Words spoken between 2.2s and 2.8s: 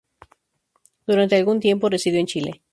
Chile.